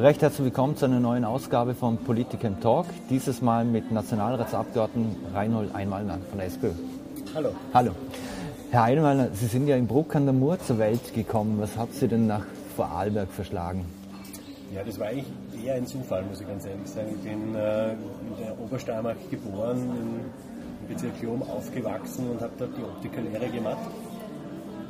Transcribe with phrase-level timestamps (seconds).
[0.00, 2.86] Recht herzlich willkommen zu einer neuen Ausgabe von Politik im Talk.
[3.10, 6.70] Dieses Mal mit Nationalratsabgeordneten Reinhold Einmalner von der SPÖ.
[7.34, 7.50] Hallo.
[7.74, 7.90] Hallo.
[8.70, 11.58] Herr Einmalner, Sie sind ja in Bruck an der Mur zur Welt gekommen.
[11.58, 12.44] Was hat Sie denn nach
[12.76, 13.86] Vorarlberg verschlagen?
[14.72, 15.26] Ja, das war eigentlich
[15.64, 17.08] eher ein Zufall, muss ich ganz ehrlich sagen.
[17.16, 19.80] Ich bin äh, in der Obersteiermark geboren,
[20.80, 23.78] im Bezirk Lom aufgewachsen und habe dort die Optikerlehre gemacht.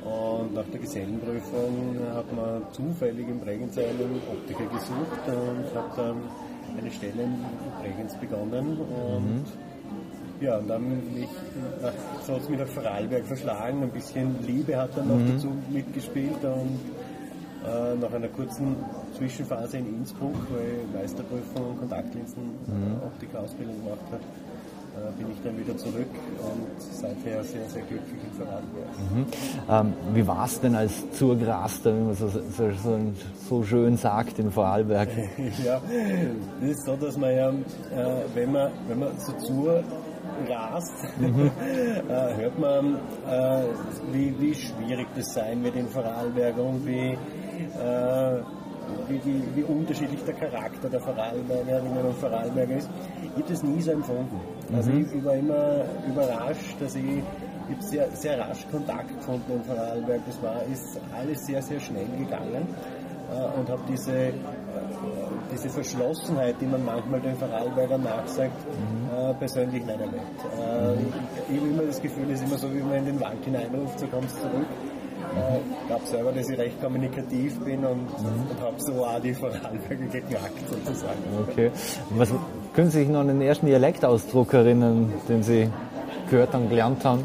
[0.08, 6.16] Und nach der Gesellenprüfung hat man zufällig in Bregenz einen Optiker gesucht und habe dann
[6.78, 7.44] eine Stelle in
[7.82, 8.78] Bregenz begonnen.
[8.78, 9.44] Und mhm.
[10.40, 11.28] ja, und dann mich,
[11.82, 11.92] nach,
[12.24, 13.82] so hat es mich nach Vorarlberg verschlagen.
[13.82, 15.34] Ein bisschen Liebe hat dann noch mhm.
[15.34, 16.80] dazu mitgespielt und
[17.66, 18.76] äh, nach einer kurzen
[19.16, 23.02] Zwischenphase in Innsbruck, weil ich Meisterprüfung und Kontaktlinsen mhm.
[23.04, 24.47] Optikausbildung gemacht habe äh,
[25.16, 28.88] bin ich dann wieder zurück und seither sehr, sehr glücklich in Vorarlberg.
[29.10, 29.26] Mhm.
[29.70, 32.40] Ähm, wie war es denn als Zurgraster, wie man so, so,
[32.82, 32.98] so,
[33.48, 35.08] so, schön sagt in Vorarlberg?
[35.64, 35.80] ja,
[36.60, 37.54] das ist so, dass man ja, äh,
[38.34, 39.82] wenn, man, wenn man so zur
[40.48, 41.50] rast, mhm.
[42.08, 42.96] äh, hört man,
[43.28, 43.62] äh,
[44.12, 48.42] wie, wie schwierig das sein wird in Vorarlberg und wie äh,
[49.08, 52.88] wie, wie, wie, unterschiedlich der Charakter der Vorarlbergerinnen und Vorarlberger ist.
[53.22, 54.40] Ich habe das nie so empfunden.
[54.74, 55.10] Also mhm.
[55.14, 60.20] ich, war immer überrascht, dass ich, ich habe sehr, sehr rasch Kontakt gefunden in Vorarlberg.
[60.26, 62.66] Das war, ist alles sehr, sehr schnell gegangen
[63.30, 64.32] äh, und habe diese, äh,
[65.52, 69.30] diese Verschlossenheit, die man manchmal den Vorarlbergern nachsagt, mhm.
[69.30, 70.14] äh, persönlich nicht erlebt.
[70.14, 71.06] Mhm.
[71.48, 73.44] ich, ich habe immer das Gefühl, es ist immer so, wie man in den Wald
[73.44, 74.66] hineinruft, so kommst du zurück.
[75.80, 78.50] Ich glaube selber, dass ich recht kommunikativ bin und, mhm.
[78.50, 81.18] und habe so auch die Vorarlberger geknackt sozusagen.
[81.48, 81.70] Okay.
[82.10, 82.32] Was,
[82.72, 85.68] können Sie sich noch an den ersten Dialektausdruck erinnern, den Sie
[86.30, 87.24] gehört und gelernt haben?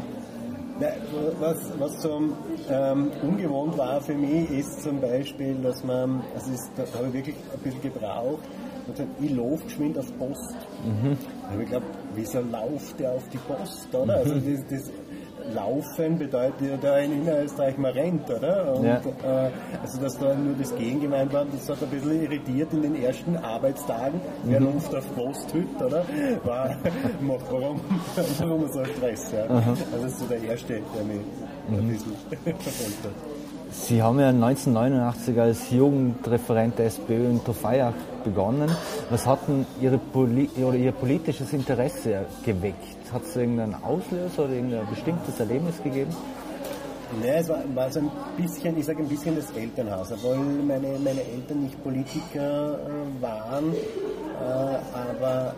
[1.38, 2.20] Was, was so
[2.68, 7.14] ähm, ungewohnt war für mich, ist zum Beispiel, dass man, also das, da habe ich
[7.14, 8.42] wirklich ein bisschen gebraucht,
[8.86, 10.56] und ich laufe geschwind auf Post.
[10.84, 11.16] Mhm.
[11.42, 14.04] Da habe ich geglaubt, wieso lauft der auf die Post, oder?
[14.04, 14.10] Mhm.
[14.10, 14.90] Also das, das
[15.52, 18.74] Laufen bedeutet ja da in Innerösterreich, man rennt, oder?
[18.74, 18.96] Und, ja.
[18.96, 19.50] äh,
[19.82, 23.02] also, dass da nur das Gehen gemeint war, das hat ein bisschen irritiert in den
[23.02, 24.20] ersten Arbeitstagen.
[24.44, 24.50] Mhm.
[24.50, 26.04] Wer Luft auf Posthüt, oder?
[26.44, 26.76] War,
[27.20, 27.80] warum,
[28.38, 29.44] warum so Stress, ja?
[29.46, 31.20] Also, das ist so der erste, der mich
[31.68, 31.78] mhm.
[31.78, 32.12] ein bisschen
[32.58, 33.33] verfolgt hat.
[33.74, 37.92] Sie haben ja 1989 als Jugendreferent der SPÖ in Trofeiach
[38.22, 38.70] begonnen.
[39.10, 43.12] Was hat denn Ihre Poli Ihr politisches Interesse geweckt?
[43.12, 46.14] Hat es irgendeinen Auslöser oder irgendein bestimmtes Erlebnis gegeben?
[47.20, 50.98] Nein, es war, war so ein bisschen, ich sage ein bisschen das Elternhaus, obwohl meine,
[50.98, 55.54] meine Eltern nicht Politiker äh, waren, äh, aber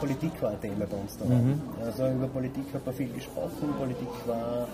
[0.00, 1.24] Politik war ein Thema bei uns da.
[1.24, 1.60] Mhm.
[1.84, 4.66] Also über Politik hat man viel gesprochen, Politik war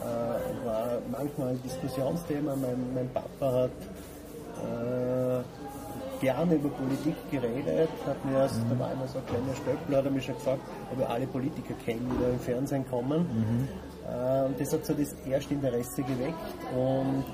[0.00, 2.56] äh, war manchmal ein Diskussionsthema.
[2.56, 3.70] Mein, mein Papa hat
[4.60, 5.42] äh,
[6.20, 8.70] gerne über Politik geredet, hat mir erst, mhm.
[8.70, 10.60] da war immer so ein kleiner Stöckler, hat er mir schon gefragt,
[10.92, 13.20] ob ich alle Politiker kenne, die da im Fernsehen kommen.
[13.22, 13.68] Mhm.
[14.06, 16.34] Äh, und das hat so das erste Interesse geweckt
[16.74, 17.24] und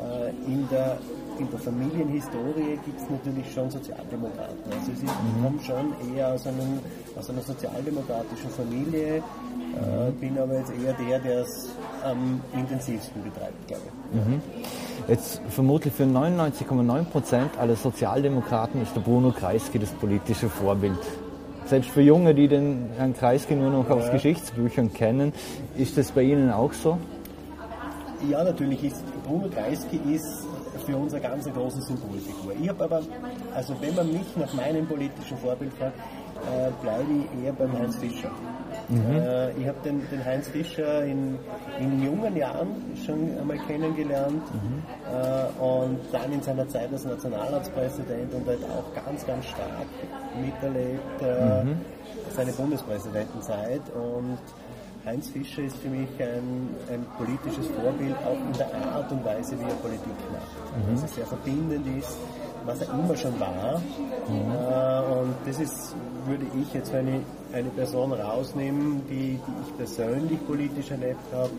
[0.00, 0.98] äh, in der
[1.38, 4.56] in der Familienhistorie gibt es natürlich schon Sozialdemokraten.
[4.70, 5.42] Also ich mhm.
[5.42, 6.80] komme schon eher aus, einem,
[7.18, 11.68] aus einer sozialdemokratischen Familie, äh, bin aber jetzt eher der, der es
[12.02, 13.82] am intensivsten betreibt, glaube
[14.12, 14.16] ich.
[14.16, 14.40] Mhm.
[15.08, 20.98] Jetzt vermutlich für 99,9 Prozent aller Sozialdemokraten ist der Bruno Kreisky das politische Vorbild.
[21.66, 23.96] Selbst für Junge, die den Herrn Kreisky nur noch ja.
[23.96, 25.32] aus Geschichtsbüchern kennen,
[25.76, 26.96] ist das bei Ihnen auch so?
[28.30, 30.45] Ja, natürlich ist Bruno Kreisky ist
[30.86, 32.52] für uns eine ganz große Symbolfigur.
[32.60, 33.02] Ich habe aber,
[33.54, 37.96] also wenn man mich nach meinem politischen Vorbild fragt, äh, bleibe ich eher beim Heinz
[37.96, 38.30] Fischer.
[38.88, 39.10] Mhm.
[39.10, 41.38] Äh, ich habe den, den, Heinz Fischer in,
[41.80, 42.68] in, jungen Jahren
[43.04, 44.82] schon einmal kennengelernt mhm.
[45.12, 49.86] äh, und dann in seiner Zeit als Nationalratspräsident und halt auch ganz, ganz stark
[50.40, 51.80] miterlebt äh, mhm.
[52.36, 54.38] seine Bundespräsidentenzeit und
[55.06, 59.56] Heinz Fischer ist für mich ein, ein, politisches Vorbild, auch in der Art und Weise,
[59.60, 60.02] wie er Politik
[60.32, 60.84] macht.
[60.84, 60.90] Mhm.
[60.90, 62.18] Also sehr verbindend ist,
[62.64, 63.80] was er immer schon war.
[64.28, 64.50] Mhm.
[64.50, 65.94] Äh, und das ist,
[66.26, 71.50] würde ich jetzt, ich eine Person rausnehmen, die, die ich persönlich politisch erlebt habe,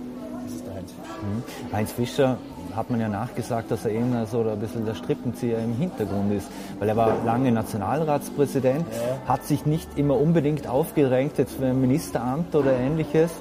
[0.43, 1.23] das ist der Heinz Fischer.
[1.23, 1.73] Mhm.
[1.73, 2.37] Heinz Fischer
[2.77, 6.47] hat man ja nachgesagt, dass er eher so ein bisschen der Strippenzieher im Hintergrund ist,
[6.79, 8.85] weil er war lange Nationalratspräsident,
[9.27, 13.31] hat sich nicht immer unbedingt aufgedrängt jetzt für ein Ministeramt oder ähnliches.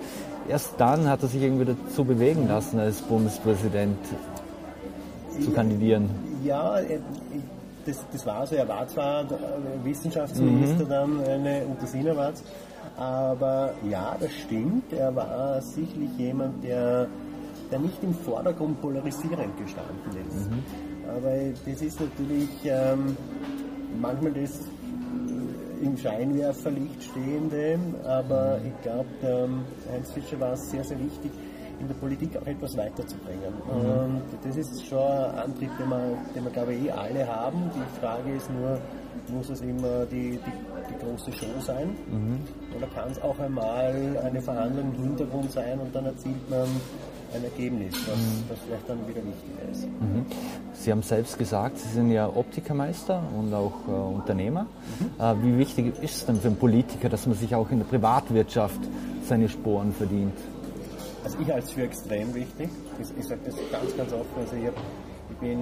[0.48, 3.98] Erst dann hat er sich irgendwie dazu bewegen lassen, als Bundespräsident
[5.40, 6.08] zu kandidieren.
[6.44, 6.78] Ja,
[7.84, 8.56] das, das war so.
[8.56, 9.24] Er war zwar
[9.84, 10.88] Wissenschaftsminister mhm.
[10.88, 12.42] dann eine, unter Sinowatz,
[12.96, 14.92] aber ja, das stimmt.
[14.92, 17.06] Er war sicherlich jemand, der,
[17.70, 20.50] der nicht im Vordergrund polarisierend gestanden ist.
[20.50, 20.62] Mhm.
[21.08, 21.32] aber
[21.64, 23.16] das ist natürlich ähm,
[24.00, 24.60] manchmal das
[25.82, 31.30] im Scheinwerferlicht stehende, aber ich glaube, ähm, Heinz Fischer war es sehr, sehr wichtig,
[31.78, 33.52] in der Politik auch etwas weiterzubringen.
[33.66, 34.16] Mhm.
[34.16, 37.70] Und das ist schon ein Antrieb, den wir, den wir glaube ich eh alle haben.
[37.74, 38.78] Die Frage ist nur,
[39.28, 41.88] muss es immer die, die, die große Show sein?
[42.10, 42.40] Mhm.
[42.76, 46.66] Oder kann es auch einmal eine Verhandlung im Hintergrund sein und dann erzielt man
[47.34, 48.44] ein Ergebnis, was, mhm.
[48.48, 49.84] was vielleicht dann wieder wichtiger ist.
[49.84, 50.26] Mhm.
[50.72, 54.66] Sie haben selbst gesagt, Sie sind ja Optikermeister und auch äh, Unternehmer.
[55.00, 55.22] Mhm.
[55.22, 57.86] Äh, wie wichtig ist es denn für einen Politiker, dass man sich auch in der
[57.86, 58.80] Privatwirtschaft
[59.26, 60.36] seine Sporen verdient?
[61.24, 62.70] Also ich halte es für extrem wichtig.
[63.02, 64.38] Ich, ich sage das ganz, ganz offen.
[64.38, 64.74] Also ich, hab,
[65.28, 65.58] ich, bin,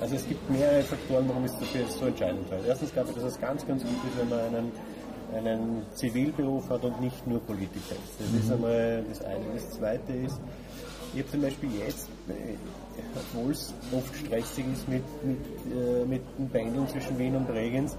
[0.00, 2.68] also es gibt mehrere Faktoren, warum ich dafür so entscheidend halte.
[2.68, 4.72] Erstens glaube ich, dass es ganz, ganz gut ist, wenn man einen,
[5.34, 8.20] einen Zivilberuf hat und nicht nur Politiker ist.
[8.20, 8.38] Das mhm.
[8.38, 9.44] ist einmal das eine.
[9.54, 10.40] Das zweite ist,
[11.14, 12.54] ich habe zum Beispiel jetzt, äh,
[13.14, 15.38] obwohl es oft stressig ist mit, mit,
[15.74, 17.96] äh, mit dem Pendeln zwischen Wien und Bregenz,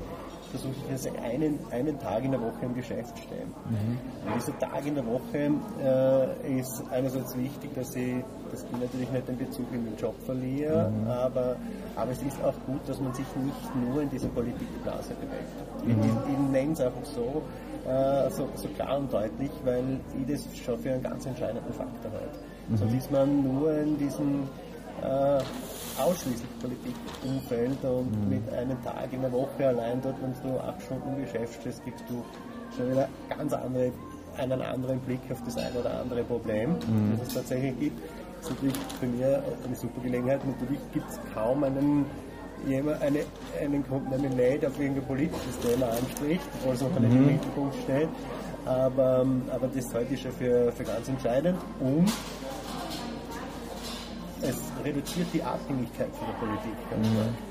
[0.50, 3.54] versuche ich also einen, einen Tag in der Woche im Geschäft stehen.
[3.70, 4.28] Mhm.
[4.28, 5.52] Und dieser Tag in der Woche
[5.82, 8.16] äh, ist einerseits wichtig, dass ich,
[8.52, 11.08] dass ich natürlich nicht den Bezug in den Job verliere, mhm.
[11.10, 11.56] aber,
[11.96, 15.86] aber es ist auch gut, dass man sich nicht nur in dieser Politikblase bewegt.
[15.86, 16.04] Mhm.
[16.04, 17.42] Ich, ich, nenne es einfach so,
[17.90, 22.12] äh, so, so, klar und deutlich, weil ich das schon für einen ganz entscheidenden Faktor
[22.12, 22.40] halte.
[22.70, 22.78] Mhm.
[22.78, 24.48] Sonst ist man nur in diesem
[25.02, 25.40] äh,
[26.02, 28.30] ausschließlich Politikumfeld und mhm.
[28.30, 31.84] mit einem Tag in der Woche allein dort, wenn du acht Stunden im Geschäft stehst,
[31.84, 32.24] kriegst du
[32.76, 33.92] schon wieder ganz andere,
[34.38, 37.18] einen anderen Blick auf das eine oder andere Problem, mhm.
[37.18, 38.02] das es tatsächlich gibt.
[38.42, 40.46] Das ist natürlich für mich eine super Gelegenheit.
[40.46, 42.06] Natürlich gibt es kaum einen
[42.68, 43.20] jemand eine,
[43.60, 43.84] einen
[44.36, 47.26] nicht auf irgendein politisches Thema anspricht, obwohl es im mhm.
[47.28, 48.10] Mittelpunkt steht.
[48.66, 51.58] Aber, aber das halte ich schon für, für ganz entscheidend.
[51.80, 52.12] Und
[54.42, 57.14] es reduziert die Abhängigkeit von der Politik ganz mhm.
[57.14, 57.49] stark.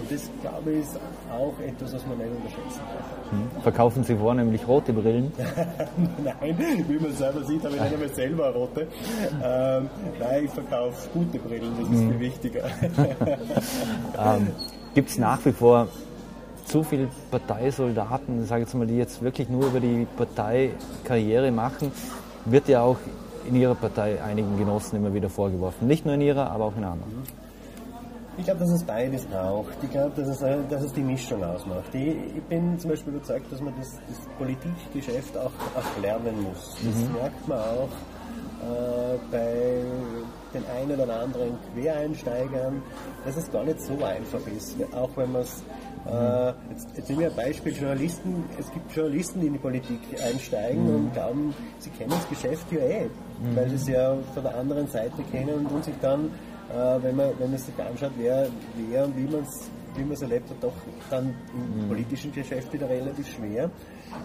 [0.00, 0.98] Und das, glaube ich, ist
[1.32, 3.32] auch etwas, was man nicht unterschätzen darf.
[3.32, 3.62] Mhm.
[3.62, 5.32] Verkaufen Sie vornehmlich rote Brillen?
[6.24, 8.86] nein, wie man selber sieht, habe ich nicht einmal selber rote.
[9.42, 12.10] Ähm, nein, ich verkaufe gute Brillen, das ist mhm.
[12.10, 12.64] viel wichtiger.
[14.18, 14.48] ähm,
[14.94, 15.88] Gibt es nach wie vor
[16.64, 20.70] zu viele Parteisoldaten, sage ich jetzt mal, die jetzt wirklich nur über die Partei
[21.04, 21.90] Karriere machen?
[22.44, 22.98] Wird ja auch
[23.48, 25.88] in Ihrer Partei einigen Genossen immer wieder vorgeworfen.
[25.88, 27.22] Nicht nur in Ihrer, aber auch in anderen.
[28.38, 29.76] Ich glaube, dass es beides braucht.
[29.82, 31.92] Ich glaube, dass es, dass es die Mischung ausmacht.
[31.92, 36.76] Ich, ich, bin zum Beispiel überzeugt, dass man das, das Politikgeschäft auch, auch lernen muss.
[36.84, 37.12] Das mhm.
[37.14, 37.88] merkt man auch
[38.62, 39.82] äh, bei
[40.54, 42.80] den einen oder anderen Quereinsteigern,
[43.24, 45.62] dass es gar nicht so einfach ist, auch wenn man es
[46.06, 48.44] äh, jetzt, jetzt nehmen wir ein Beispiel Journalisten.
[48.58, 50.94] Es gibt Journalisten, die in die Politik einsteigen mhm.
[50.94, 53.56] und glauben, sie kennen das Geschäft ja eh, mhm.
[53.56, 56.30] weil sie es ja von der anderen Seite kennen und sich dann,
[56.72, 60.12] äh, wenn, man, wenn man sich anschaut, wer, wer und wie man es wie man
[60.12, 60.74] es erlebt hat, doch
[61.10, 61.88] dann im mhm.
[61.88, 63.68] politischen Geschäft wieder relativ schwer.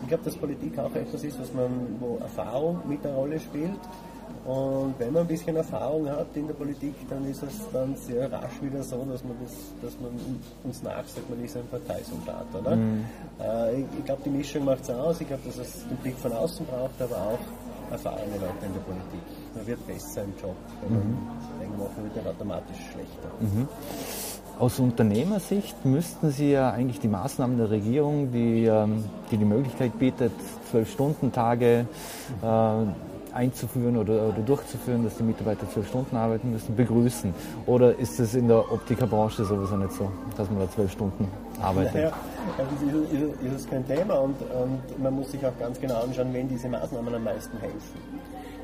[0.04, 3.80] Ich glaube, dass Politik auch etwas ist, was man, wo Erfahrung mit einer Rolle spielt
[4.46, 8.30] und wenn man ein bisschen Erfahrung hat in der Politik, dann ist es dann sehr
[8.30, 10.12] rasch wieder so, dass man, das, dass man
[10.64, 12.48] uns nachsagt, man ist ein Parteisoldat.
[12.54, 12.76] Oder?
[12.76, 13.06] Mhm.
[13.40, 15.22] Äh, ich, ich glaube, die Mischung macht es aus.
[15.22, 18.82] Ich glaube, dass es den Blick von außen braucht, aber auch erfahrene Leute in der
[18.82, 19.43] Politik.
[19.56, 20.56] Man wird besser im Job.
[20.82, 21.78] Wenn man mhm.
[21.78, 23.30] machen wird, dann automatisch schlechter.
[23.40, 23.68] Mhm.
[24.60, 29.98] Aus Unternehmersicht müssten Sie ja eigentlich die Maßnahmen der Regierung, die ähm, die, die Möglichkeit
[29.98, 30.32] bietet,
[30.70, 31.88] Zwölf-Stunden-Tage,
[32.42, 32.46] äh,
[33.34, 37.34] einzuführen oder, oder, durchzuführen, dass die Mitarbeiter zwölf Stunden arbeiten müssen, begrüßen?
[37.66, 41.28] Oder ist es in der Optikerbranche sowieso nicht so, dass man da zwölf Stunden
[41.62, 41.96] arbeitet?
[41.96, 42.12] Naja,
[42.58, 46.02] also ist, ist, ist es kein Thema und, und, man muss sich auch ganz genau
[46.02, 48.00] anschauen, wenn diese Maßnahmen am meisten helfen.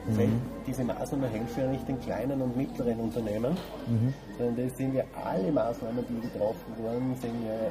[0.07, 0.41] Mhm.
[0.65, 3.57] Diese Maßnahmen helfen ja nicht den kleinen und mittleren Unternehmen,
[3.87, 4.13] mhm.
[4.37, 7.69] sondern das sind ja alle Maßnahmen, die getroffen wurden, sind ja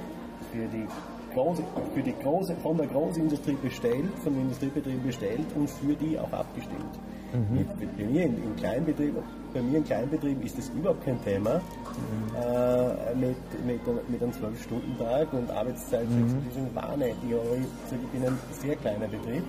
[0.52, 0.86] für die
[1.34, 1.62] große,
[1.94, 6.32] für die große, von der Großindustrie bestellt, von den Industriebetrieben bestellt und für die auch
[6.32, 6.98] abgestimmt.
[7.32, 7.66] Mhm.
[7.98, 9.14] Bei, mir in, in Kleinbetrieb,
[9.52, 12.36] bei mir in Kleinbetrieben ist das überhaupt kein Thema mhm.
[12.36, 16.74] äh, mit, mit, mit einem 12-Stunden-Tag und Arbeitszeitflexibilisierung mhm.
[16.74, 17.16] war nicht.
[17.26, 19.44] Ich, ich bin ein sehr kleiner Betrieb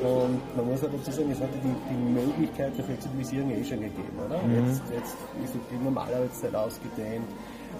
[0.00, 3.80] und man muss aber dazu sagen, es hatte die, die Möglichkeit der Flexibilisierung eh schon
[3.80, 4.18] gegeben.
[4.24, 4.40] Oder?
[4.42, 4.68] Mhm.
[4.68, 7.26] Jetzt, jetzt ist die Normalarbeitszeit ausgedehnt.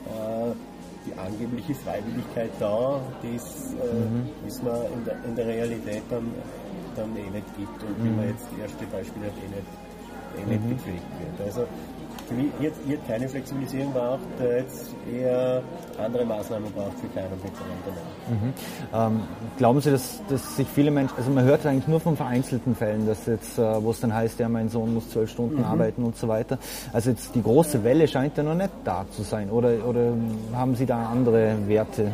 [0.06, 0.52] Äh,
[1.06, 4.28] die angebliche Freiwilligkeit da, die es, äh, mhm.
[4.44, 6.30] in der, in der Realität dann,
[6.94, 8.04] dann eh nicht gibt und mhm.
[8.04, 9.70] wie man jetzt die erste Beispiele hat, eh nicht,
[10.36, 10.70] eh nicht mhm.
[10.70, 11.48] gepflegt wird.
[11.48, 11.66] Also
[12.60, 15.62] jetzt, jetzt keine Flexibilisierung braucht, jetzt eher
[15.98, 18.06] andere Maßnahmen braucht für kleine und mittlere Unternehmen.
[18.28, 18.52] Mhm.
[18.94, 19.22] Ähm,
[19.58, 23.06] glauben Sie, dass, dass sich viele Menschen, also man hört eigentlich nur von vereinzelten Fällen,
[23.06, 25.64] dass jetzt, äh, wo es dann heißt, ja, mein Sohn muss zwölf Stunden mhm.
[25.64, 26.58] arbeiten und so weiter.
[26.92, 29.50] Also jetzt die große Welle scheint ja noch nicht da zu sein.
[29.50, 30.12] Oder, oder
[30.54, 32.12] haben Sie da andere Werte?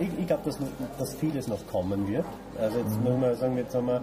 [0.00, 0.58] Ich, ich glaube, dass,
[0.98, 2.24] dass vieles noch kommen wird.
[2.60, 3.04] Also jetzt mhm.
[3.04, 4.02] muss man sagen, jetzt haben wir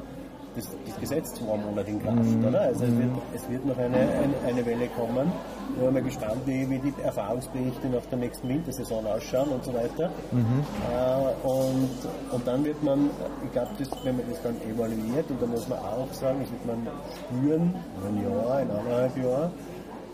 [0.56, 2.46] das, das Gesetz zwei Monate in Kraft, mhm.
[2.46, 2.62] oder?
[2.62, 5.32] Also es, wird, es wird noch eine, eine, eine Welle kommen.
[5.78, 9.74] Wir haben ja gespannt, wie, wie die Erfahrungsberichte nach der nächsten Wintersaison ausschauen und so
[9.74, 10.10] weiter.
[10.32, 10.64] Mhm.
[10.92, 11.90] Äh, und,
[12.32, 13.10] und dann wird man,
[13.46, 13.70] ich glaube,
[14.04, 17.76] wenn man das dann evaluiert, und dann muss man auch sagen, das wird man spüren,
[18.02, 19.52] in ein Jahr, in eineinhalb Jahren,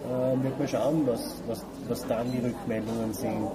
[0.06, 3.48] äh, wird man schauen, was, was, was dann die Rückmeldungen sind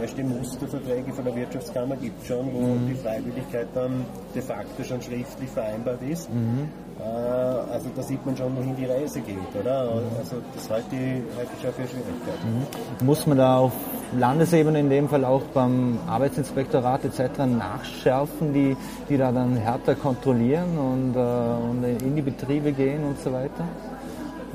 [0.00, 2.88] erste Musterverträge von der Wirtschaftskammer gibt es schon, wo mhm.
[2.88, 4.04] die Freiwilligkeit dann
[4.34, 6.32] de facto schon schriftlich vereinbart ist.
[6.32, 6.68] Mhm.
[7.00, 9.84] Äh, also da sieht man schon, wohin die Reise geht, oder?
[9.84, 10.00] Mhm.
[10.18, 12.38] Also das halte ich, halte ich schon für Schwierigkeit.
[13.00, 13.06] Mhm.
[13.06, 13.72] Muss man da auf
[14.16, 17.38] Landesebene in dem Fall auch beim Arbeitsinspektorat etc.
[17.46, 18.76] nachschärfen, die,
[19.08, 23.64] die da dann härter kontrollieren und, äh, und in die Betriebe gehen und so weiter?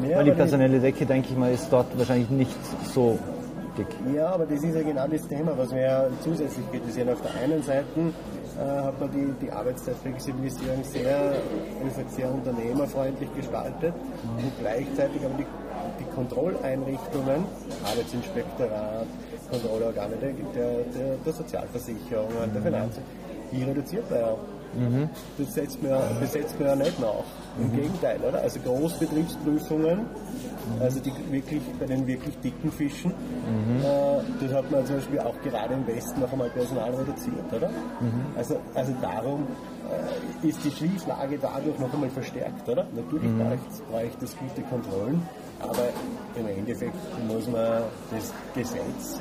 [0.02, 2.58] Ja, Weil die personelle Decke, denke ich mal, ist dort wahrscheinlich nicht
[2.94, 3.20] so
[3.78, 3.88] dick.
[4.14, 7.10] Ja, aber das ist ja genau das Thema, was wir ja zusätzlich kritisieren.
[7.10, 11.34] Auf der einen Seite äh, hat man die, die Arbeitszeitflexibilisierung sehr,
[12.08, 13.94] sehr unternehmerfreundlich gestaltet
[14.38, 15.46] und gleichzeitig aber die,
[16.00, 17.46] die Kontrolleinrichtungen,
[17.86, 19.08] Arbeitsinspektorat,
[19.50, 22.62] Kontrollorgane der, der, der Sozialversicherung, der.
[22.62, 23.04] Finanzen,
[23.52, 24.36] die reduziert man ja.
[24.76, 25.10] Mhm.
[25.38, 27.24] Das, setzt man, das setzt man ja nicht nach.
[27.60, 27.76] Im mhm.
[27.76, 28.42] Gegenteil, oder?
[28.42, 30.06] Also Großbetriebsprüfungen
[30.80, 33.12] also die wirklich bei den wirklich dicken Fischen.
[33.12, 33.82] Mhm.
[33.82, 37.70] Äh, das hat man zum Beispiel auch gerade im Westen noch einmal Personal reduziert, oder?
[37.70, 38.26] Mhm.
[38.36, 39.48] Also, also darum
[40.44, 42.86] äh, ist die Schieflage dadurch noch einmal verstärkt, oder?
[42.96, 43.40] Natürlich mhm.
[43.92, 45.22] braucht es gute Kontrollen,
[45.60, 45.90] aber
[46.36, 46.96] im Endeffekt
[47.28, 49.20] muss man das Gesetz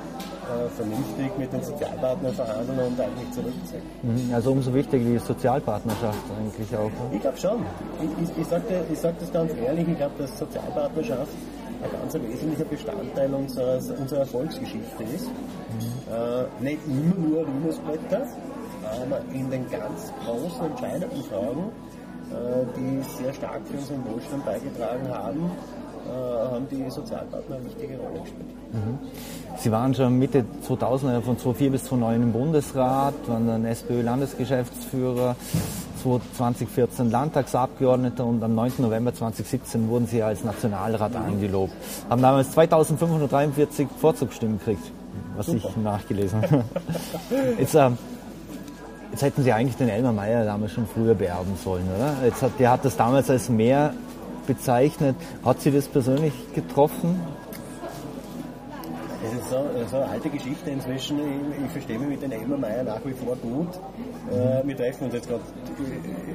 [0.76, 3.82] vernünftig mit den Sozialpartnern verhandeln und eigentlich zurückziehen.
[4.02, 6.90] Mhm, also umso wichtiger die Sozialpartnerschaft eigentlich auch.
[7.12, 7.64] Ich glaube schon.
[8.00, 11.32] Ich, ich, ich sage sag das ganz ehrlich, ich glaube, dass Sozialpartnerschaft
[11.82, 15.26] ein ganz wesentlicher Bestandteil unserer, unserer Erfolgsgeschichte ist.
[15.26, 16.62] Mhm.
[16.62, 18.26] Äh, nicht immer nur Ruhmesblätter,
[18.84, 21.72] aber in den ganz großen, entscheidenden Fragen,
[22.30, 25.81] äh, die sehr stark für unseren Wohlstand beigetragen haben, äh,
[26.12, 28.46] haben die Sozialpartner eine wichtige Rolle gespielt.
[28.72, 28.98] Mhm.
[29.58, 35.36] Sie waren schon Mitte 2000, von 2004 bis 2009 im Bundesrat, waren dann SPÖ-Landesgeschäftsführer,
[36.02, 38.72] 2014 Landtagsabgeordneter und am 9.
[38.78, 41.72] November 2017 wurden Sie als Nationalrat eingelobt.
[42.10, 44.90] Haben damals 2543 Vorzugsstimmen gekriegt,
[45.36, 45.68] was Super.
[45.68, 46.64] ich nachgelesen habe.
[47.58, 47.90] Jetzt, äh,
[49.12, 52.14] jetzt hätten Sie eigentlich den Elmar Meyer damals schon früher beerben sollen, oder?
[52.24, 53.92] Jetzt hat, der hat das damals als mehr
[54.46, 55.16] bezeichnet.
[55.44, 57.20] Hat Sie das persönlich getroffen?
[59.22, 59.56] Das ist so,
[59.88, 61.18] so eine alte Geschichte inzwischen.
[61.18, 63.68] Ich, ich verstehe mich mit den Elmar Meyer nach wie vor gut.
[64.30, 65.42] Äh, wir treffen uns jetzt gerade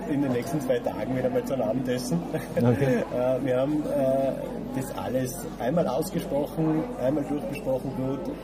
[0.10, 2.20] in den nächsten zwei Tagen wieder mal zum Abendessen.
[2.56, 3.04] Okay.
[3.14, 4.32] äh, wir haben äh,
[4.80, 8.36] das alles einmal ausgesprochen, einmal durchgesprochen gut,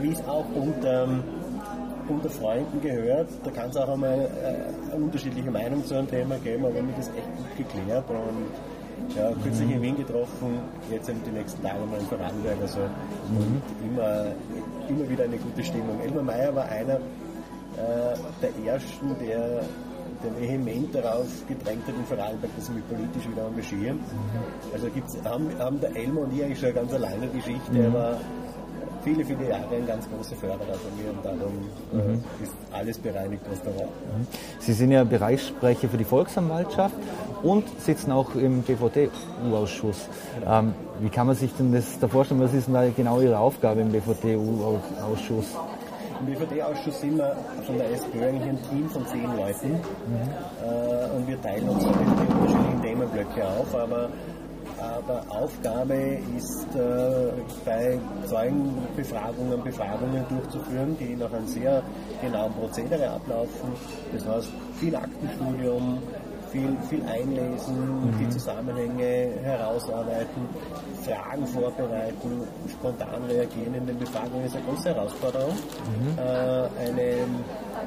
[0.00, 1.08] wie es auch unter,
[2.08, 3.30] unter Freunden gehört.
[3.42, 6.82] Da kann es auch einmal äh, eine unterschiedliche Meinung zu einem Thema geben, aber wir
[6.82, 8.71] haben das echt gut geklärt und
[9.16, 12.56] ja, kürzlich in Wien getroffen, jetzt eben die nächsten Tage mal in Vorarlberg.
[12.60, 13.62] Also mhm.
[13.84, 14.26] immer,
[14.88, 16.00] immer wieder eine gute Stimmung.
[16.00, 19.62] Elmar Meyer war einer äh, der ersten, der,
[20.22, 23.96] der vehement darauf gedrängt hat in Vorarlberg, dass ich mich politisch wieder engagiere.
[24.72, 27.72] Also gibt's, haben, haben der Elmar und ich eigentlich schon eine ganz alleine Geschichte.
[27.72, 27.84] Mhm.
[27.84, 28.20] Er war
[29.02, 31.52] viele, viele Jahre ein ganz großer Förderer von mir und darum
[31.92, 32.24] äh, mhm.
[32.42, 33.86] ist alles bereinigt, was da war.
[33.86, 34.26] Mhm.
[34.60, 36.94] Sie sind ja Bereichssprecher für die Volksanwaltschaft
[37.42, 40.08] und sitzen auch im BVT-U-Ausschuss.
[40.46, 42.40] Ähm, wie kann man sich denn das da vorstellen?
[42.40, 45.46] Was ist denn da genau Ihre Aufgabe im BVT-U-Ausschuss?
[46.20, 49.78] Im BVT-Ausschuss sind wir von der SPÖ eigentlich ein Team von zehn Leuten mhm.
[50.62, 54.08] äh, und wir teilen uns die unterschiedlichen Themenblöcke auf, aber
[54.78, 57.30] aber Aufgabe ist äh,
[57.64, 61.82] bei Zeugenbefragungen Befragungen durchzuführen, die nach einem sehr
[62.20, 63.72] genauen Prozedere ablaufen.
[64.12, 64.48] Das heißt
[64.80, 65.98] viel Aktenstudium,
[66.52, 68.18] viel, viel einlesen, mhm.
[68.20, 70.48] die Zusammenhänge herausarbeiten,
[71.02, 75.54] Fragen vorbereiten, spontan reagieren in den Befragungen ist eine große Herausforderung.
[75.54, 76.18] Mhm.
[76.18, 77.26] Äh, eine,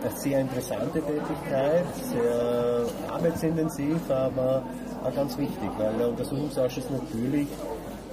[0.01, 4.63] eine sehr interessante Tätigkeit, sehr arbeitsintensiv, aber
[5.03, 7.48] auch ganz wichtig, weil der Untersuchungsausschuss natürlich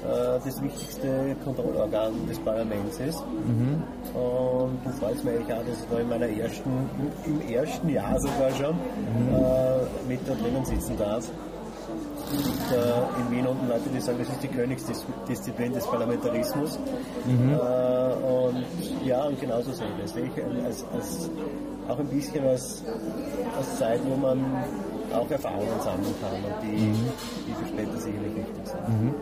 [0.02, 3.22] das wichtigste Kontrollorgan des Parlaments ist.
[3.46, 3.82] Mhm.
[4.14, 6.70] Und du freust mich eigentlich auch, dass ich da in meiner ersten,
[7.26, 9.34] im ersten Jahr sogar schon mhm.
[9.34, 11.24] äh, mit da drinnen sitzen darf.
[12.30, 16.78] gibt äh, in Wien unten Leute, die sagen, das ist die Königsdisziplin des Parlamentarismus.
[17.26, 17.52] Mhm.
[17.52, 17.56] Äh,
[18.24, 18.64] und
[19.04, 20.12] ja, und genauso sehe ich das.
[20.12, 21.30] Sehe ich als, als,
[21.88, 22.82] auch ein bisschen als,
[23.56, 24.44] als Zeit, wo man
[25.14, 27.08] auch Erfahrungen sammeln kann und die, mhm.
[27.46, 29.14] die für später sicherlich wichtig sind.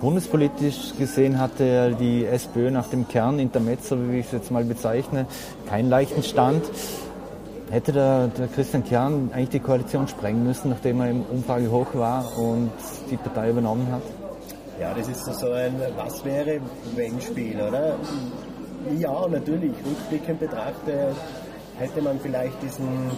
[0.00, 5.26] Bundespolitisch gesehen hatte die SPÖ nach dem Kern Intermezzo, wie ich es jetzt mal bezeichne,
[5.68, 6.64] keinen leichten Stand.
[7.70, 11.86] Hätte der, der, Christian Kern eigentlich die Koalition sprengen müssen, nachdem er im Umfrage hoch
[11.94, 12.70] war und
[13.10, 14.02] die Partei übernommen hat?
[14.80, 16.60] Ja, das ist so ein Was wäre,
[16.94, 17.96] wenn Spiel, oder?
[18.98, 19.72] Ja, natürlich.
[19.84, 21.16] Rückblickend betrachtet
[21.78, 23.10] hätte man vielleicht diesen,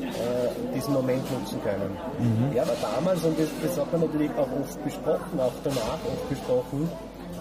[0.00, 1.96] äh, diesen Moment nutzen können.
[2.18, 2.56] Mhm.
[2.56, 6.28] Ja, aber damals, und das, das, hat man natürlich auch oft besprochen, auch danach oft
[6.28, 6.88] besprochen,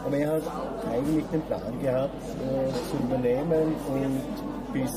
[0.06, 0.44] aber er hat
[0.92, 4.92] eigentlich den Plan gehabt, äh, zu übernehmen und bis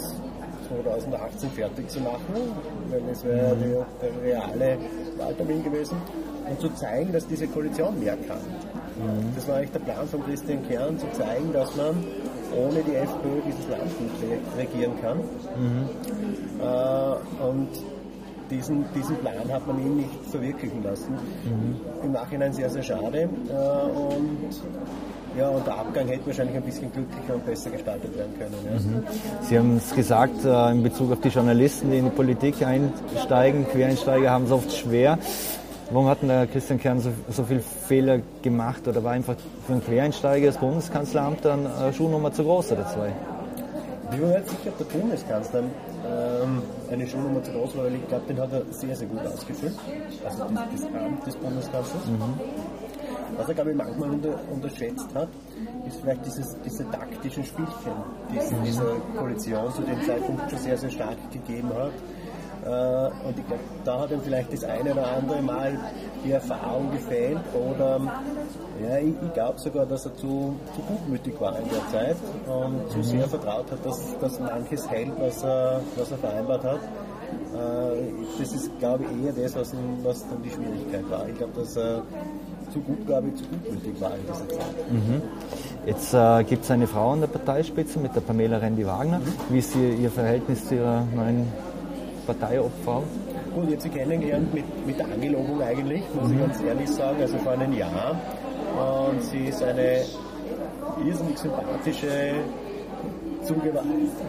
[0.69, 2.35] 2018 fertig zu machen,
[2.91, 3.61] weil es wäre mhm.
[3.61, 4.79] der, der reale
[5.19, 5.97] Wahltermin gewesen,
[6.49, 8.39] und zu zeigen, dass diese Koalition mehr kann.
[8.39, 9.35] Mhm.
[9.35, 12.05] Das war eigentlich der Plan von Christian Kern, zu zeigen, dass man
[12.57, 14.15] ohne die FPÖ dieses Land nicht
[14.57, 15.19] regieren kann.
[15.19, 15.89] Mhm.
[16.61, 17.69] Äh, und
[18.51, 21.13] diesen, diesen Plan hat man ihm nicht verwirklichen lassen.
[21.13, 21.77] Mhm.
[22.05, 23.19] Im Nachhinein sehr, sehr schade.
[23.19, 24.63] Äh, und
[25.37, 28.55] ja, und der Abgang hätte wahrscheinlich ein bisschen glücklicher und besser gestaltet werden können.
[28.65, 28.81] Ja.
[28.81, 29.07] Mhm.
[29.43, 33.67] Sie haben es gesagt, äh, in Bezug auf die Journalisten, die in die Politik einsteigen,
[33.69, 35.19] Quereinsteiger haben es oft schwer.
[35.91, 39.75] Warum hat denn der Christian Kern so, so viele Fehler gemacht oder war einfach für
[39.75, 43.13] einen Quereinsteiger das Bundeskanzleramt dann eine Schuhnummer zu groß oder zwei?
[44.05, 47.95] Ich bin mir nicht sicher, ob der Bundeskanzler ähm, eine Schuhnummer zu groß war, weil
[47.95, 49.75] ich glaube, den hat er sehr, sehr gut ausgefüllt.
[50.25, 52.07] Also das, das Amt des Bundeskanzlers.
[52.07, 52.41] Mhm.
[53.37, 55.29] Was er, glaube ich, manchmal unter, unterschätzt hat,
[55.87, 57.93] ist vielleicht dieses, diese taktischen Spielchen,
[58.33, 61.93] die es in dieser Koalition zu dem Zeitpunkt schon sehr, sehr stark gegeben hat
[62.67, 65.79] äh, und ich glaube, da hat ihm vielleicht das eine oder andere Mal
[66.25, 68.01] die Erfahrung gefehlt oder
[68.83, 72.91] ja, ich, ich glaube sogar, dass er zu, zu gutmütig war in der Zeit und
[72.91, 76.81] zu sehr vertraut hat, dass, dass manches hält, was er, was er vereinbart hat.
[76.81, 78.03] Äh,
[78.39, 81.29] das ist, glaube ich, eher das, was, was dann die Schwierigkeit war.
[81.29, 82.03] Ich glaube, dass er
[82.73, 84.91] zu gut, glaube ich, zu gutmütig war in dieser Zeit.
[84.91, 85.23] Mhm.
[85.87, 89.21] Jetzt äh, gibt es eine Frau an der Parteispitze mit der Pamela Rendi-Wagner.
[89.21, 89.33] Mhm.
[89.51, 91.47] Wie ist ihr, ihr Verhältnis zu ihrer neuen
[92.27, 93.03] Parteiopfer?
[93.55, 96.35] Gut, sie kennengelernt mit, mit der Angelobung eigentlich, muss mhm.
[96.35, 98.17] ich ganz ehrlich sagen, also vor einem Jahr.
[98.77, 100.03] Und sie ist eine
[101.05, 102.35] irrsinnig sympathische,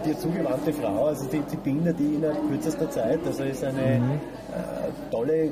[0.05, 4.11] dir zugewandte Frau, also die, die bildet die innerhalb kürzester Zeit, also ist eine mhm.
[4.11, 5.51] äh, tolle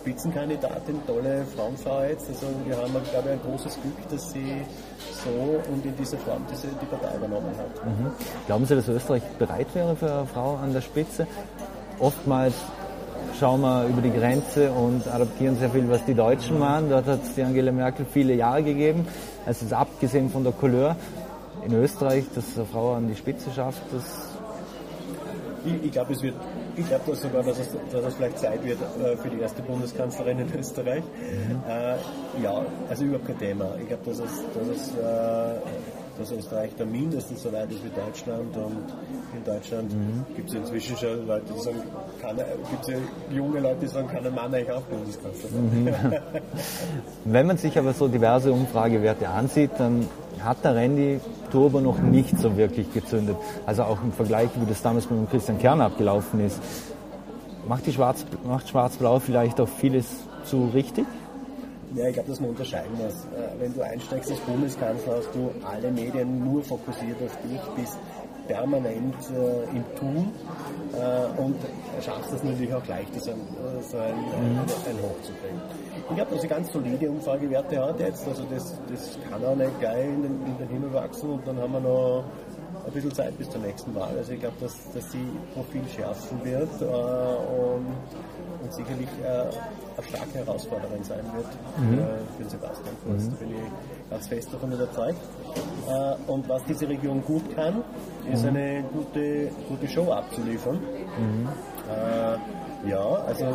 [0.00, 4.62] Spitzenkandidatin, tolle Frauenfrau jetzt, also wir haben, glaube ich, ein großes Glück, dass sie
[5.24, 7.86] so und in dieser Form diese, die Partei übernommen hat.
[7.86, 8.10] Mhm.
[8.46, 11.26] Glauben Sie, dass Österreich bereit wäre für eine Frau an der Spitze?
[11.98, 12.54] Oftmals
[13.38, 16.88] schauen wir über die Grenze und adaptieren sehr viel, was die Deutschen machen.
[16.90, 19.06] Dort hat es die Angela Merkel viele Jahre gegeben.
[19.44, 20.96] Also ist abgesehen von der Couleur
[21.66, 24.36] in Österreich, dass eine Frau an die Spitze schafft, das
[25.66, 26.34] ich, ich glaube, es wird,
[26.76, 30.38] ich glaube sogar, dass es, dass es vielleicht Zeit wird äh, für die erste Bundeskanzlerin
[30.38, 31.02] in Österreich.
[31.02, 31.62] Mhm.
[31.68, 33.70] Äh, ja, also überhaupt kein Thema.
[33.80, 35.60] Ich glaube, dass es, dass es äh,
[36.18, 38.84] dass Österreich da mindestens so weit ist wie Deutschland und
[39.36, 40.24] in Deutschland mhm.
[40.34, 41.82] gibt es inzwischen schon Leute, die sagen,
[42.70, 42.96] gibt es ja
[43.30, 45.84] junge Leute, die sagen, kann ein Mann eigentlich auch Bundeskanzler sein.
[45.84, 45.92] Mhm.
[47.24, 50.06] Wenn man sich aber so diverse Umfragewerte ansieht, dann
[50.42, 53.36] hat der Randy Turbo noch nicht so wirklich gezündet.
[53.66, 56.60] Also auch im Vergleich, wie das damals mit Christian Kern abgelaufen ist.
[57.68, 60.06] Macht, die Schwarz, macht Schwarz-Blau vielleicht auch vieles
[60.44, 61.04] zu richtig?
[61.94, 63.14] Ja, ich glaube, dass man unterscheiden muss.
[63.26, 67.98] Äh, wenn du einsteigst als Bundeskanzler, hast du alle Medien nur fokussiert auf dich, bist
[68.46, 70.32] permanent äh, im Tun
[70.92, 71.56] äh, und
[72.04, 73.40] schaffst es natürlich auch leicht, so ein,
[73.82, 74.60] so ein, mhm.
[74.60, 75.60] ein Hoch zu bringen.
[76.08, 79.80] Ich glaube, dass sie ganz solide Umfragewerte hat jetzt, also das, das kann auch nicht
[79.80, 82.24] geil in den, in den Himmel wachsen und dann haben wir noch
[82.86, 84.16] ein bisschen Zeit bis zur nächsten Wahl.
[84.16, 87.86] Also ich glaube, dass, dass sie Profil schärfen wird äh, und,
[88.62, 89.50] und sicherlich äh,
[89.96, 91.46] eine starke Herausforderin sein wird
[91.78, 91.98] mhm.
[91.98, 93.22] für, für den Sebastian Kurz.
[93.22, 93.30] Mhm.
[93.30, 95.18] Da bin ich ganz fest davon überzeugt.
[95.88, 97.82] Äh, und was diese Region gut kann,
[98.32, 98.48] ist mhm.
[98.48, 100.76] eine gute, gute Show abzuliefern.
[100.76, 101.48] Mhm.
[101.88, 103.46] Äh, ja, also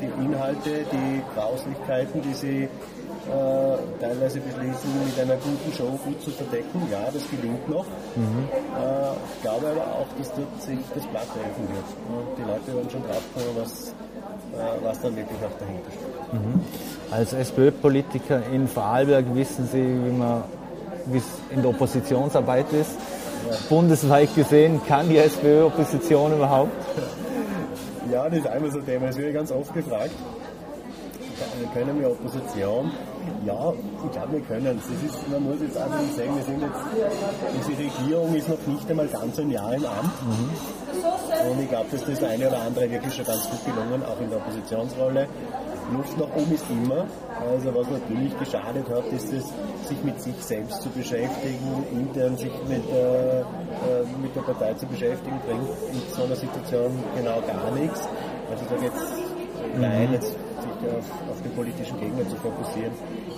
[0.00, 2.68] die Inhalte, die Grauslichkeiten, die sie
[3.28, 6.82] äh, teilweise beschließen, mit einer guten Show gut zu verdecken.
[6.90, 7.84] Ja, das gelingt noch.
[8.16, 8.48] Mhm.
[8.50, 11.88] Äh, ich glaube aber auch, dass dort sich das Blatt helfen wird.
[12.08, 13.92] Und die Leute werden schon draufkommen, was, äh,
[14.82, 16.32] was dann wirklich auch dahinter steht.
[16.32, 16.60] Mhm.
[17.10, 20.44] Als SPÖ-Politiker in Vorarlberg wissen Sie, wie man
[21.12, 22.92] wie es in der Oppositionsarbeit ist.
[23.48, 23.56] Ja.
[23.68, 26.72] Bundesweit gesehen, kann die SPÖ Opposition überhaupt?
[28.12, 30.10] Ja, das ist einmal so ein Thema, das wird ganz oft gefragt.
[31.72, 32.90] können wir Opposition?
[33.44, 33.72] Ja,
[34.04, 35.30] ich glaube, wir können es.
[35.30, 36.80] Man muss jetzt einfach sagen, wir sind jetzt,
[37.56, 40.12] diese Regierung ist noch nicht einmal ganz ein Jahr im Amt.
[40.24, 41.50] Mhm.
[41.50, 44.30] Und ich glaube, dass das eine oder andere wirklich schon ganz gut gelungen, auch in
[44.30, 45.28] der Oppositionsrolle.
[45.92, 47.06] Luft nach oben ist immer.
[47.40, 49.44] Also was natürlich geschadet hat, ist es,
[49.88, 53.42] sich mit sich selbst zu beschäftigen, intern sich mit, äh,
[54.20, 58.06] mit der Partei zu beschäftigen, bringt in so einer Situation genau gar nichts.
[58.50, 60.36] Also da geht es rein, jetzt
[60.80, 62.92] sich auf, auf, den politischen Gegner zu fokussieren,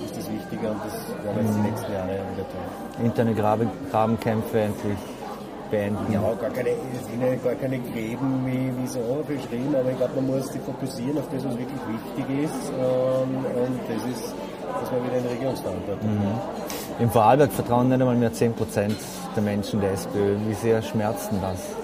[0.04, 3.04] ist das Wichtige und das werden wir jetzt die nächsten Jahre wieder tun.
[3.04, 4.98] Interne Grabenkämpfe endlich
[5.70, 6.12] beenden.
[6.12, 6.70] Ja, gar keine,
[7.38, 11.28] gar keine Gräben wie, wie so beschrieben, aber ich glaube, man muss sich fokussieren auf
[11.32, 14.34] das, was wirklich wichtig ist ähm, und das ist,
[14.80, 16.40] dass man wieder in Regierungsverantwortung mhm.
[16.98, 18.92] Im Vorarlberg vertrauen nicht einmal mehr 10%
[19.34, 20.36] der Menschen der SPÖ.
[20.46, 21.79] Wie sehr schmerzt denn das?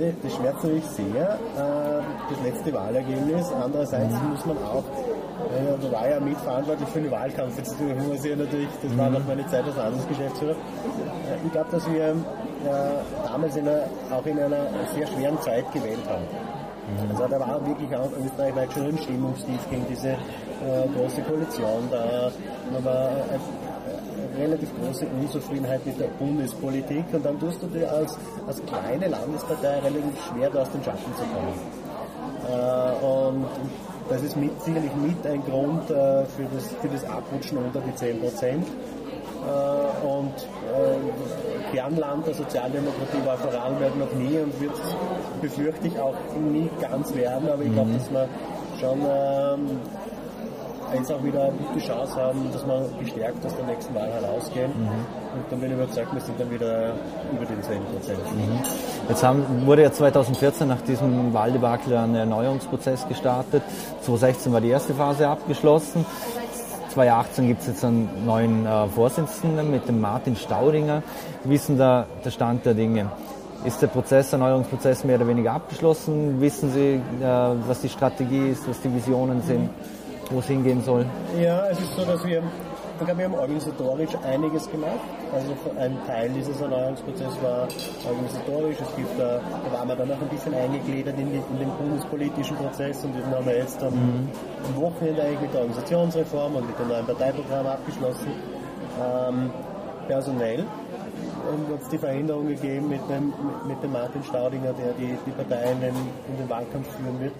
[0.00, 3.52] Ja, das schmerzt natürlich sehr, äh, das letzte Wahlergebnis.
[3.52, 4.30] Andererseits mhm.
[4.30, 4.84] muss man auch
[5.54, 7.56] äh, war ja mitverantwortlich für den Wahlkampf.
[7.56, 10.52] Jetzt muss ich natürlich, das war noch meine Zeit als Landesgeschäftsführer.
[10.52, 12.14] Äh, ich glaube, dass wir äh,
[13.24, 16.24] damals in einer, auch in einer sehr schweren Zeit gewählt haben.
[16.24, 17.10] Mhm.
[17.10, 20.16] Also da war wirklich auch Österreich schon ein Stimmungstief gegen diese äh,
[20.96, 22.30] große Koalition da.
[22.72, 23.38] Man war äh,
[24.38, 29.78] relativ große Unzufriedenheit mit der Bundespolitik und dann tust du dir als, als kleine Landespartei
[29.80, 31.84] relativ schwer, da aus den Schatten zu kommen.
[32.48, 33.46] Äh, und
[34.08, 37.94] das ist mit, sicherlich mit ein Grund äh, für, das, für das Abrutschen unter die
[37.94, 38.66] 10 Prozent.
[38.66, 44.72] Äh, und äh, Kernland der Sozialdemokratie war Vorarlberg noch nie und wird
[45.40, 46.14] befürchte ich auch
[46.50, 47.98] nie ganz werden, aber ich glaube, mhm.
[47.98, 48.28] dass man
[48.80, 49.80] schon ähm,
[50.92, 54.70] jetzt auch wieder eine gute Chance haben, dass wir gestärkt aus der nächsten Wahl herausgehen.
[54.70, 54.88] Mhm.
[54.88, 56.92] Und dann bin ich überzeugt, wir sind dann wieder
[57.32, 58.18] über den 10 Prozent.
[58.34, 58.58] Mhm.
[59.08, 63.62] Jetzt haben, wurde ja 2014 nach diesem Wahldebakel ein Erneuerungsprozess gestartet.
[64.02, 66.04] 2016 war die erste Phase abgeschlossen.
[66.94, 71.02] 2018 gibt es jetzt einen neuen äh, Vorsitzenden mit dem Martin Staudinger.
[71.42, 73.10] Wie ist denn da der Stand der Dinge?
[73.64, 76.40] Ist der Prozess, der Erneuerungsprozess mehr oder weniger abgeschlossen?
[76.40, 77.00] Wissen Sie, äh,
[77.66, 79.70] was die Strategie ist, was die Visionen sind?
[80.30, 81.06] Wo es hingehen soll?
[81.40, 82.42] Ja, es ist so, dass wir,
[82.98, 85.00] ich glaube, wir haben organisatorisch einiges gemacht.
[85.32, 87.68] Also ein Teil dieses Erneuerungsprozesses war
[88.08, 88.76] organisatorisch.
[88.80, 91.70] Es gibt da, da waren wir dann auch ein bisschen eingegliedert in, die, in den
[91.78, 94.28] bundespolitischen Prozess und den haben wir jetzt am, mhm.
[94.66, 98.32] am Wochenende eigentlich mit der Organisationsreform und mit dem neuen Parteiprogramm abgeschlossen.
[99.00, 99.50] Ähm,
[100.06, 100.64] personell
[101.50, 103.32] und hat es die Veränderung gegeben mit dem,
[103.66, 105.94] mit dem Martin Staudinger, der die, die Partei in den,
[106.28, 107.32] in den Wahlkampf führen wird.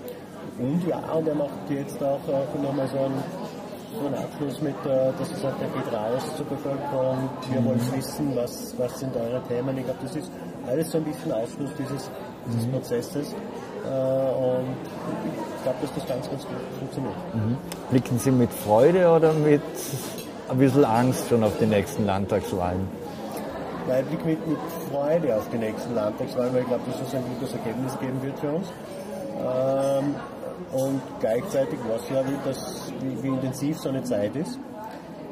[0.58, 3.22] Und ja, und er macht jetzt auch äh, nochmal so einen,
[4.00, 7.64] so einen Abschluss mit, äh, dass er sagt, er geht raus zur Bevölkerung, wir mhm.
[7.66, 9.76] wollen wissen, was, was sind eure Themen.
[9.78, 10.30] Ich glaube, das ist
[10.66, 12.10] alles so ein bisschen Ausfluss dieses,
[12.46, 12.72] dieses mhm.
[12.72, 13.32] Prozesses.
[13.32, 14.76] Äh, und
[15.56, 17.14] ich glaube, dass das ganz, ganz gut funktioniert.
[17.34, 17.56] Mhm.
[17.90, 19.62] Blicken Sie mit Freude oder mit
[20.48, 22.86] ein bisschen Angst schon auf die nächsten Landtagswahlen?
[23.88, 24.58] Nein, ich blicke mit, mit
[24.90, 28.38] Freude auf die nächsten Landtagswahlen, weil ich glaube, dass es ein gutes Ergebnis geben wird
[28.38, 28.68] für uns.
[29.36, 30.14] Ähm,
[30.72, 34.58] und gleichzeitig weiß ich ja, wie, das, wie, wie intensiv so eine Zeit ist.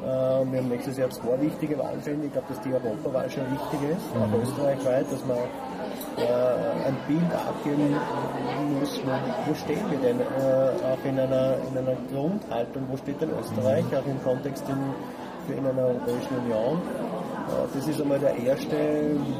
[0.03, 3.89] Äh, wir haben nächstes Jahr zwei wichtige Wahlen Ich glaube, dass die Europawahl schon wichtig
[3.89, 4.23] ist, mhm.
[4.23, 5.37] auch österreichweit, dass man
[6.17, 7.95] äh, ein Bild abgeben
[8.79, 10.23] muss, wo, wo stehen wir denn äh,
[10.85, 15.65] auch in einer, in einer Grundhaltung, wo steht denn Österreich, auch im Kontext in, in
[15.65, 16.81] einer Europäischen Union.
[17.73, 18.77] Das ist einmal der erste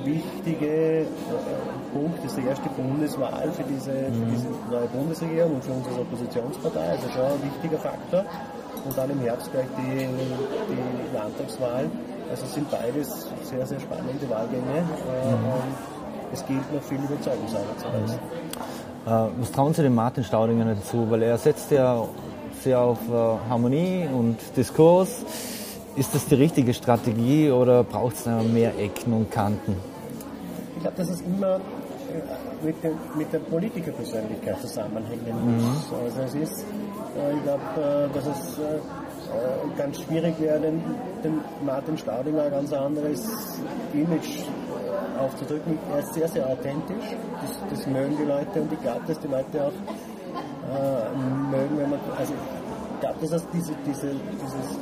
[0.04, 1.06] wichtige äh,
[1.94, 5.88] Punkt, das ist die erste Bundeswahl für diese, für diese neue Bundesregierung und für uns
[5.88, 8.26] als Oppositionspartei, also schon ein wichtiger Faktor.
[8.86, 11.90] Und dann im Herbst gleich die, die Landtagswahl.
[12.30, 15.46] Also es sind beides sehr, sehr spannende Wahlgänge äh, mhm.
[16.34, 18.20] es gilt noch viel Überzeugungsarbeit zu leisten.
[19.06, 19.42] Mhm.
[19.42, 21.10] Was trauen Sie dem Martin Staudinger dazu?
[21.10, 22.04] Weil er setzt ja
[22.62, 23.00] sehr auf
[23.50, 25.26] Harmonie und Diskurs.
[25.96, 29.76] Ist das die richtige Strategie oder braucht es mehr Ecken und Kanten?
[30.76, 35.92] Ich glaube, dass es immer äh, mit, dem, mit der Politikerpersönlichkeit zusammenhängen muss.
[35.92, 35.98] Mhm.
[36.04, 36.62] Also es ist,
[37.16, 38.60] äh, ich glaube, äh, dass es
[39.78, 40.82] ganz schwierig wäre, den,
[41.24, 43.60] den Martin Staudinger ein ganz anderes
[43.94, 44.44] Image
[45.20, 45.78] aufzudrücken.
[45.92, 47.06] Er ist sehr, sehr authentisch.
[47.42, 49.72] Das, das mögen die Leute und ich glaube, dass die Leute auch
[50.70, 54.78] äh, mögen, wenn man, also ich glaube, dass es diese, diese, dieses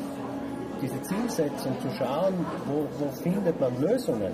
[0.81, 2.33] diese Zielsetzung zu schauen,
[2.65, 4.31] wo, wo findet man Lösungen,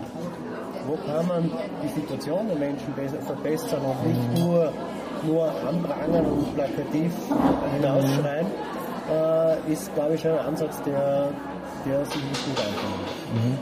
[0.87, 1.51] wo kann man
[1.83, 4.71] die Situation der Menschen verbessern und nicht nur,
[5.23, 7.11] nur anprangern und plakativ
[7.75, 8.47] hinausschreien,
[9.11, 11.29] äh, ist, glaube ich, ein Ansatz, der,
[11.85, 13.07] der sich nicht gut ankommt.
[13.33, 13.57] Mhm.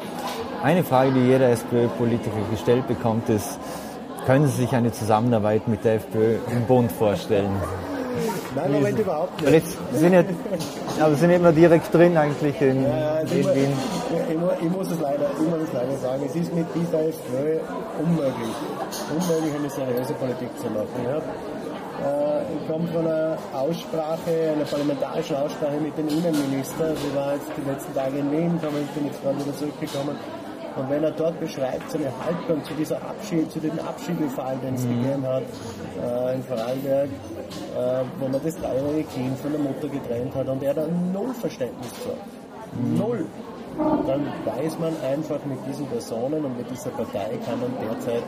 [0.63, 3.59] Eine Frage, die jeder SPÖ-Politiker gestellt bekommt, ist,
[4.25, 7.51] können Sie sich eine Zusammenarbeit mit der FPÖ im Bund vorstellen?
[8.55, 9.53] Nein, Wie Moment überhaupt nicht.
[9.53, 10.23] jetzt sind ja,
[11.01, 13.73] aber sind immer direkt drin eigentlich in, Ja, in Wien.
[14.29, 17.59] ich, ich, muss es leider, ich muss es leider sagen, es ist mit dieser FPÖ
[18.01, 18.55] unmöglich,
[19.11, 20.87] unmöglich eine seriöse Politik zu machen.
[21.03, 26.95] Ich, hab, äh, ich komme von einer Aussprache, einer parlamentarischen Aussprache mit dem Innenminister.
[26.95, 30.15] Sie war jetzt die letzten Tage in Wien, komme- ich bin jetzt gerade wieder zurückgekommen.
[30.75, 34.81] Und wenn er dort beschreibt, seine Haltung zu dieser Abschied, zu dem Abschiedefall, den es
[34.81, 40.35] gegeben hat äh, in Vorarlberg, äh, wo man das dreijährige Kind von der Mutter getrennt
[40.35, 42.17] hat und er da null Verständnis hat.
[42.97, 43.25] Null.
[43.77, 48.23] Dann weiß man einfach, mit diesen Personen und mit dieser Partei kann man derzeit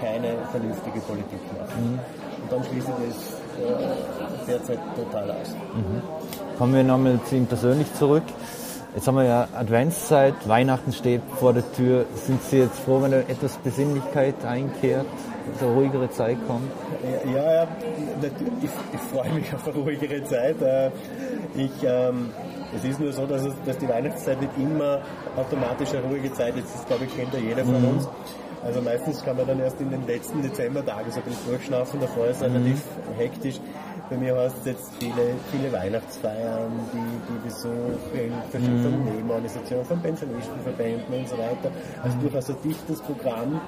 [0.00, 1.98] keine vernünftige Politik machen.
[2.42, 3.18] Und dann schließe ich das
[3.64, 5.54] äh, derzeit total aus.
[6.58, 8.22] Kommen wir nochmal zu ihm persönlich zurück.
[8.96, 12.06] Jetzt haben wir ja Adventszeit, Weihnachten steht vor der Tür.
[12.14, 15.04] Sind Sie jetzt froh, wenn etwas Besinnlichkeit einkehrt,
[15.60, 16.72] so eine ruhigere Zeit kommt?
[17.26, 17.68] Ja, ja,
[18.22, 20.62] natürlich, ich, ich freue mich auf eine ruhigere Zeit.
[20.62, 20.90] Äh,
[21.56, 22.30] Ich, ähm,
[22.74, 25.00] es ist nur so, dass, es, dass die Weihnachtszeit nicht immer
[25.36, 26.74] automatisch eine ruhige Zeit ist.
[26.74, 28.08] Das, glaube ich, kennt ja jeder von uns.
[28.64, 32.00] Also meistens kann man dann erst in den letzten Dezembertagen so ein bisschen durchschnaufen.
[32.00, 32.82] Davor ist es relativ
[33.16, 33.60] hektisch.
[34.10, 40.00] Bei mir heißt es jetzt viele, viele Weihnachtsfeiern, die, die Besuche in verschiedenen Nebenorganisationen, von
[40.00, 41.70] Pensionistenverbänden und so weiter.
[42.02, 43.60] Also durchaus ein dichtes Programm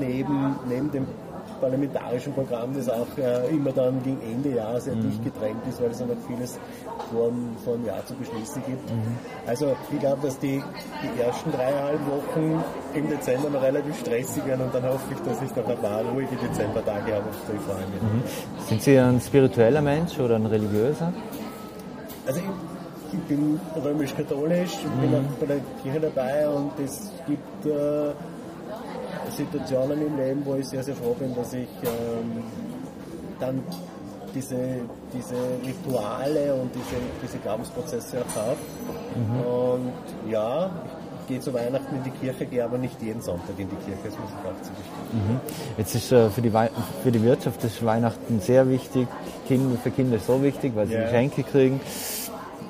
[0.00, 1.06] neben, neben dem
[1.62, 5.90] parlamentarischen Programm, das auch äh, immer dann gegen Ende Jahr sehr dicht getrennt ist, weil
[5.90, 6.58] es ja noch vieles
[7.10, 7.30] vor,
[7.64, 8.90] vor dem Jahr zu beschließen gibt.
[9.46, 10.62] Also ich glaube, dass die,
[11.02, 12.62] die ersten dreieinhalb Wochen
[12.94, 16.02] im Dezember noch relativ stressig werden und dann hoffe ich, dass ich noch ein paar
[16.12, 18.68] ruhige Dezembertage habe, auf die ich freue mich.
[18.68, 21.12] Sind Sie ein spiritueller Mensch oder ein religiöser?
[22.26, 28.12] Also ich, ich bin römisch-katholisch, bin auch bei der Kirche dabei und es gibt äh,
[29.36, 32.42] Situationen im Leben, wo ich sehr, sehr froh bin, dass ich ähm,
[33.40, 33.62] dann
[34.34, 34.56] diese,
[35.12, 35.34] diese
[35.66, 38.56] Rituale und diese, diese Glaubensprozesse auch habe.
[39.46, 39.92] Und
[40.30, 40.70] ja,
[41.20, 44.00] ich gehe zu Weihnachten in die Kirche, gehe aber nicht jeden Sonntag in die Kirche,
[44.04, 45.40] das muss ich auch zugestehen.
[45.76, 46.70] Jetzt ist äh, für die, Wei
[47.02, 49.06] für die Wirtschaft ist Weihnachten sehr wichtig.
[49.46, 51.02] Kinder, für Kinder so wichtig, weil sie Ja.
[51.04, 51.80] Geschenke kriegen.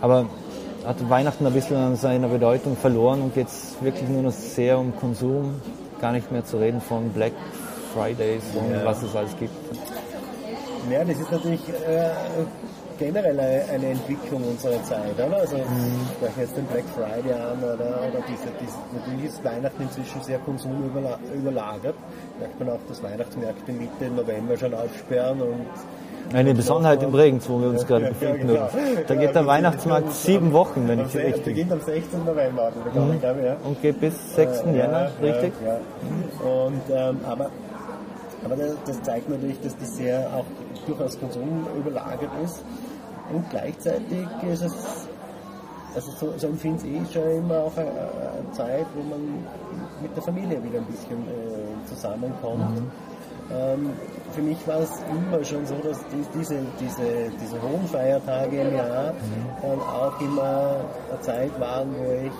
[0.01, 0.27] Aber
[0.85, 4.79] hat Weihnachten ein bisschen an seiner Bedeutung verloren und geht es wirklich nur noch sehr
[4.79, 5.55] um Konsum,
[6.03, 7.33] gar nicht mehr zu reden von Black
[7.95, 8.85] Fridays und Ja.
[8.85, 9.55] was es alles gibt.
[10.91, 12.11] Ja, das ist natürlich äh,
[12.99, 15.37] generell eine, Entwicklung unserer Zeit, oder?
[15.39, 15.63] Also ich
[16.17, 20.41] spreche jetzt den Black Friday an oder, oder diese, diese, natürlich ist Weihnachten inzwischen sehr
[20.41, 21.95] konsumüberla- überlagert.
[22.41, 25.67] Merkt man auch, dass Weihnachtsmärkte Mitte November schon aufsperren und
[26.33, 28.49] Eine Besonderheit in Bregenz, wo wir uns gerade Ja, befinden.
[28.49, 28.69] genau.
[29.07, 32.25] Da geht der Weihnachtsmarkt sieben Wochen, wenn ich se- richtig beginnt am 16.
[32.25, 33.57] November, man begonnen, glaube ich, ja.
[33.65, 34.61] Und geht bis 6.
[34.63, 35.53] Äh, Jänner, ja, richtig?
[35.65, 36.65] Ja, ja.
[36.67, 37.51] Und, ähm, aber
[38.45, 40.45] aber das, das zeigt natürlich, dass das sehr auch
[40.87, 42.65] durchaus konsumüberlagert ist.
[43.33, 45.07] Und gleichzeitig ist es,
[45.95, 49.21] also so, so empfinde ich schon immer auch eine, eine Zeit, wo man
[50.01, 52.83] mit der Familie wieder ein bisschen äh, zusammenkommt.
[53.51, 53.91] Ähm,
[54.33, 58.75] für mich war es immer schon so, dass die, diese, diese, diese hohen Feiertage im
[58.75, 59.13] Jahr
[59.61, 60.77] dann auch immer
[61.11, 62.33] eine Zeit waren, wo ich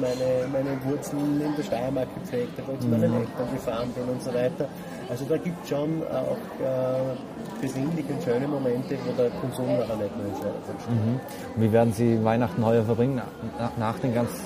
[0.00, 4.04] meine, meine Wurzeln in der Steiermark gepflegt habe, wo ich zu meinen Eltern gefahren bin
[4.04, 4.68] und so weiter.
[5.08, 9.96] Also da gibt es schon auch äh, besinnliche und schöne Momente, wo der Konsum nachher
[9.96, 10.90] nicht mehr Vordergrund steht.
[10.90, 11.20] Mhm.
[11.56, 13.20] Wie werden Sie Weihnachten heuer verbringen,
[13.58, 14.40] nach, nach den ganzen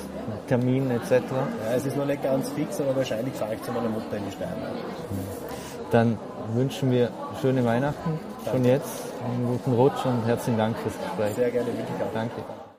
[0.46, 1.10] Terminen etc.?
[1.10, 4.24] Ja, es ist noch nicht ganz fix, aber wahrscheinlich fahre ich zu meiner Mutter in
[4.24, 4.72] die Steiermark.
[5.90, 6.18] Dann
[6.54, 8.68] wünschen wir schöne Weihnachten schon Danke.
[8.68, 11.34] jetzt, einen guten Rutsch und herzlichen Dank fürs Gespräch.
[11.34, 12.12] Sehr gerne, wirklich auch.
[12.12, 12.63] Danke.